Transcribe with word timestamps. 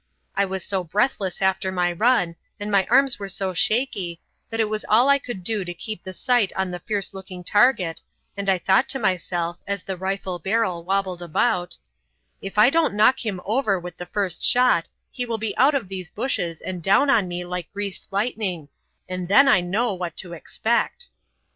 I 0.35 0.45
was 0.45 0.63
so 0.65 0.83
breathless 0.83 1.43
after 1.43 1.71
my 1.71 1.91
run, 1.91 2.35
and 2.59 2.71
my 2.71 2.87
arms 2.89 3.19
were 3.19 3.29
so 3.29 3.53
shaky, 3.53 4.19
that 4.49 4.59
it 4.59 4.67
was 4.67 4.83
all 4.89 5.09
I 5.09 5.19
could 5.19 5.43
do 5.43 5.63
to 5.63 5.75
keep 5.75 6.03
the 6.03 6.11
sight 6.11 6.51
on 6.55 6.71
the 6.71 6.79
fierce 6.79 7.13
looking 7.13 7.43
target 7.43 8.01
and 8.35 8.49
I 8.49 8.57
thought 8.57 8.89
to 8.89 8.99
myself, 8.99 9.59
as 9.67 9.83
the 9.83 9.95
rifle 9.95 10.39
barrel 10.39 10.83
wobbled 10.83 11.21
about, 11.21 11.77
"If 12.41 12.57
I 12.57 12.71
don't 12.71 12.95
knock 12.95 13.23
him 13.23 13.41
over 13.45 13.79
with 13.79 13.97
the 13.97 14.07
first 14.07 14.43
shot, 14.43 14.89
he 15.11 15.23
will 15.23 15.37
be 15.37 15.55
out 15.55 15.75
of 15.75 15.87
these 15.87 16.09
bushes 16.09 16.61
and 16.61 16.81
down 16.81 17.11
on 17.11 17.27
me 17.27 17.45
like 17.45 17.71
greased 17.71 18.07
lightning 18.11 18.69
and 19.07 19.27
then 19.27 19.47
I 19.47 19.61
know 19.61 19.93
what 19.93 20.17
to 20.17 20.33
expect." 20.33 21.09